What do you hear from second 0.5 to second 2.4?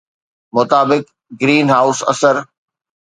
مطابق، green house اثر